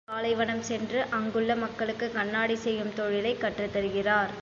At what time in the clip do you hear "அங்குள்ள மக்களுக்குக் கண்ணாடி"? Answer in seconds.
1.09-2.55